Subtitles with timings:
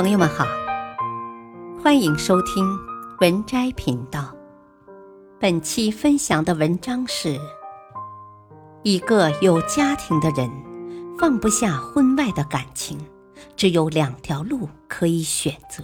[0.00, 0.46] 朋友们好，
[1.82, 2.64] 欢迎收听
[3.18, 4.32] 文摘频道。
[5.40, 7.36] 本期分享的文章是：
[8.84, 10.48] 一个有家庭的人
[11.18, 12.96] 放不下婚外的感情，
[13.56, 15.82] 只有两条路可以选择。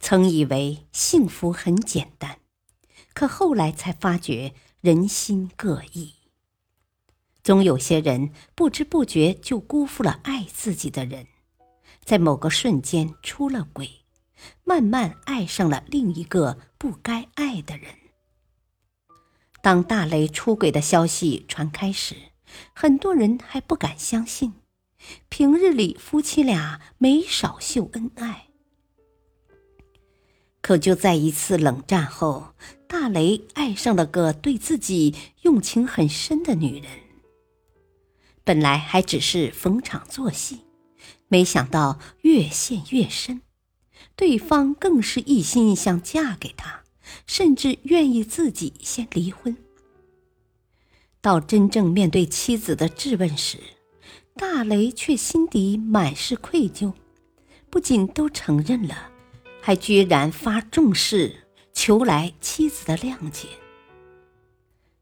[0.00, 2.38] 曾以为幸福很简单，
[3.14, 6.13] 可后来才发觉人心各异。
[7.44, 11.26] 总有些人不知不觉就辜负了爱自己的人，
[12.02, 13.90] 在某个瞬间出了轨，
[14.64, 17.94] 慢慢爱上了另一个不该爱的人。
[19.60, 22.16] 当大雷出轨的消息传开时，
[22.72, 24.54] 很多人还不敢相信，
[25.28, 28.46] 平日里夫妻俩没少秀恩爱。
[30.62, 32.54] 可就在一次冷战后，
[32.88, 37.03] 大雷爱上了个对自己用情很深的女人。
[38.44, 40.60] 本来还只是逢场作戏，
[41.28, 43.40] 没想到越陷越深，
[44.14, 46.82] 对方更是一心想嫁给他，
[47.26, 49.56] 甚至愿意自己先离婚。
[51.22, 53.58] 到真正面对妻子的质问时，
[54.36, 56.92] 大雷却心底满是愧疚，
[57.70, 59.10] 不仅都承认了，
[59.62, 63.48] 还居然发重誓求来妻子的谅解。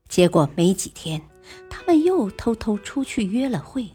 [0.08, 1.20] 结果没几天。
[1.68, 3.88] 他们又偷偷出去约了会，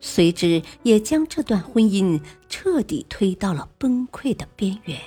[0.00, 5.00] 随之也将这段婚姻彻底推到了崩溃的边缘。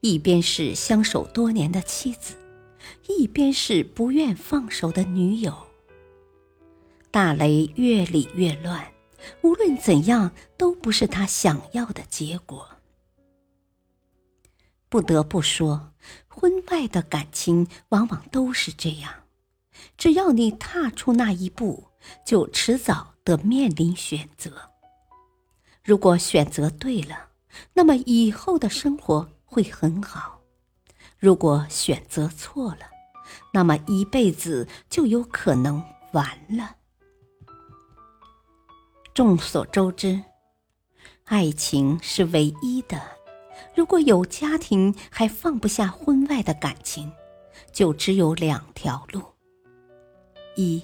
[0.00, 2.34] 一边是相守多年的妻子，
[3.08, 5.66] 一边是不愿放手的女友。
[7.10, 8.92] 大雷越理越乱，
[9.42, 12.68] 无论怎样都不是他想要的结果。
[14.88, 15.92] 不得不说，
[16.28, 19.12] 婚外的感情往往都是这样。
[19.96, 21.88] 只要你踏出那一步，
[22.24, 24.70] 就迟早得面临选择。
[25.82, 27.28] 如果选择对了，
[27.74, 30.40] 那么以后的生活会很好；
[31.18, 32.90] 如果选择错了，
[33.52, 36.76] 那么一辈子就有可能完了。
[39.14, 40.22] 众所周知，
[41.24, 43.19] 爱情是唯一的。
[43.74, 47.12] 如果有家庭还放不下婚外的感情，
[47.72, 49.22] 就只有两条路。
[50.56, 50.82] 一，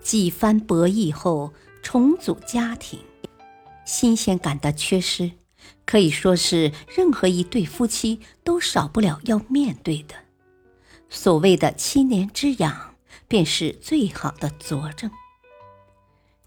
[0.00, 1.52] 几番博弈后
[1.82, 3.00] 重组家庭，
[3.84, 5.32] 新鲜感的缺失，
[5.84, 10.14] 可以说是任何一对夫妻都少不了要面对的。
[11.10, 12.94] 所谓的七年之痒，
[13.28, 15.10] 便是最好的佐证。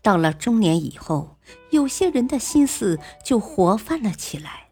[0.02, 1.38] 到了中年以后，
[1.72, 4.65] 有些人的心思就活泛了起来。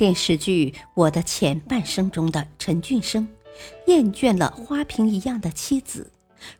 [0.00, 3.28] 电视剧《我的前半生》中的陈俊生，
[3.86, 6.10] 厌倦了花瓶一样的妻子。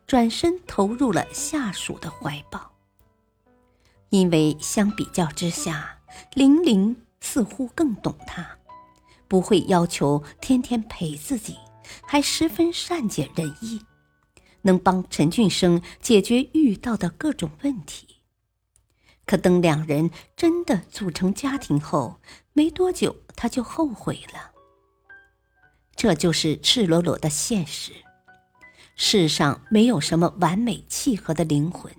[0.05, 2.71] 转身投入了下属的怀抱，
[4.09, 5.97] 因为相比较之下，
[6.35, 8.59] 玲玲似乎更懂他，
[9.27, 11.57] 不会要求天天陪自己，
[12.03, 13.81] 还十分善解人意，
[14.61, 18.20] 能帮陈俊生解决遇到的各种问题。
[19.31, 22.19] 可等两人真的组成家庭后，
[22.51, 24.51] 没多久他就后悔了。
[25.95, 27.93] 这就是赤裸裸的现实。
[28.97, 31.95] 世上没有什么完美契合的灵魂，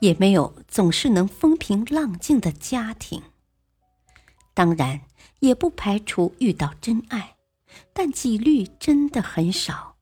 [0.00, 3.22] 也没有总是能风平浪静的家庭。
[4.52, 5.00] 当然，
[5.38, 7.36] 也不排除遇到真爱，
[7.94, 9.96] 但几率真的很少。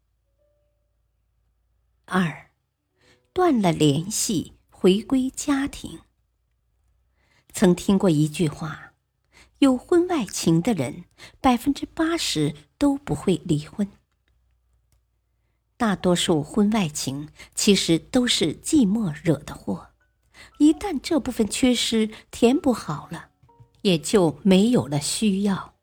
[2.06, 2.50] 二，
[3.32, 6.00] 断了联系，回归家庭。
[7.54, 8.92] 曾听过一句话：
[9.60, 11.04] 有婚外情的人，
[11.40, 13.88] 百分之八十都不会离婚。
[15.76, 19.90] 大多数婚外情其实都是寂寞惹的祸，
[20.58, 23.28] 一旦这部分缺失填补好了，
[23.82, 25.74] 也就没有了需要。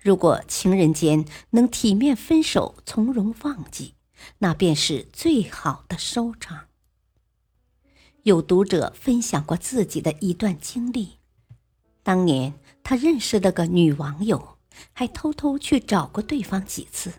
[0.00, 3.94] 如果情人间能体面分手，从容忘记，
[4.38, 6.68] 那便是最好的收场。
[8.24, 11.18] 有读者分享过自己的一段经历：
[12.02, 14.56] 当年他认识了个女网友，
[14.94, 17.12] 还偷偷去找过对方几次。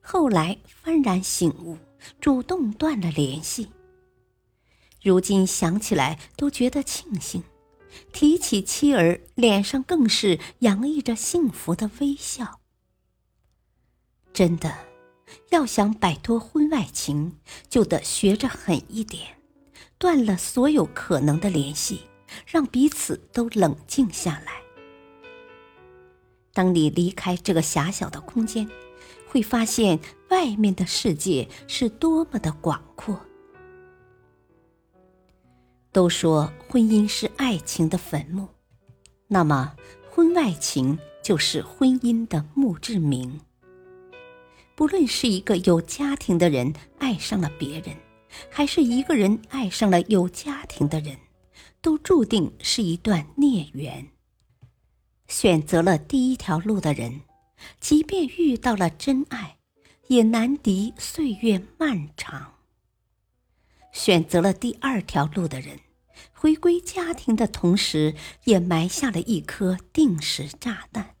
[0.00, 1.78] 后来幡然醒悟，
[2.20, 3.68] 主动断了联系。
[5.00, 7.44] 如今想起来都觉得庆幸，
[8.12, 12.58] 提起妻儿，脸上更是洋溢着幸福的微笑。
[14.32, 14.76] 真的，
[15.50, 17.38] 要想摆脱婚外情，
[17.68, 19.36] 就得学着狠一点，
[20.02, 22.00] 断了所有可能的联系，
[22.44, 24.60] 让彼此都冷静下来。
[26.52, 28.68] 当你离开这个狭小的空间。
[29.32, 33.18] 会发现外面的世界是多么的广阔。
[35.90, 38.46] 都说婚姻是爱情的坟墓，
[39.28, 39.74] 那么
[40.10, 43.40] 婚外情就是婚姻的墓志铭。
[44.74, 47.96] 不论是一个有家庭的人爱上了别人，
[48.50, 51.18] 还是一个人爱上了有家庭的人，
[51.80, 54.08] 都注定是一段孽缘。
[55.28, 57.22] 选择了第一条路的人，
[57.80, 59.56] 即便遇到了真爱，
[60.08, 62.54] 也难敌岁月漫长。
[63.92, 65.80] 选择了第二条路的人，
[66.32, 68.14] 回归家庭的同时，
[68.44, 71.16] 也埋下了一颗定时炸弹，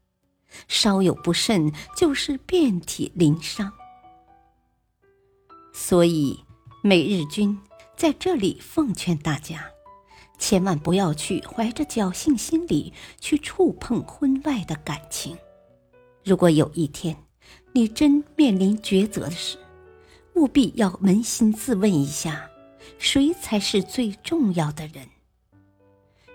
[0.68, 3.72] 稍有不慎就是遍体鳞伤。
[5.74, 6.44] 所以，
[6.84, 7.56] 美日军
[7.96, 9.70] 在这里奉劝大家，
[10.36, 15.38] 千万不要去怀着侥幸心理去触碰婚外的感情。
[16.24, 17.16] 如果有一天
[17.70, 19.56] 你真面临抉择时，
[20.34, 22.50] 务必要扪心自问一下。
[22.98, 25.08] 谁才是最重要的人？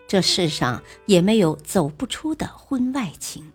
[0.07, 3.51] 这世上也没有走不出的婚外情，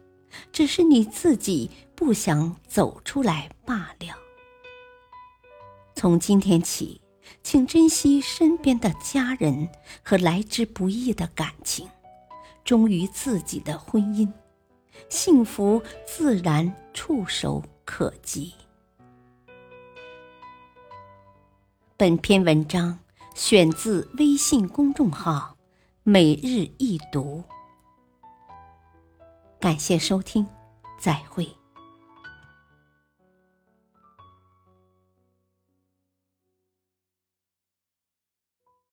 [0.53, 4.22] 只是你自己不想走出来罢了。
[6.03, 7.01] 从今天起，
[7.45, 9.69] 请珍惜身边的家人
[10.03, 11.89] 和来之不易的感情，
[12.65, 14.29] 忠于自己的婚姻，
[15.09, 18.53] 幸福自然触手可及。
[21.97, 22.99] 本篇文章
[23.37, 25.57] 选自微信公众号
[26.03, 27.45] “每日一读”，
[29.61, 30.45] 感谢收听，
[30.99, 31.62] 再会。